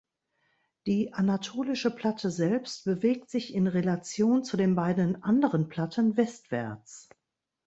[0.87, 7.07] Die Anatolische Platte selbst bewegt sich in Relation zu den beiden anderen Platten westwärts.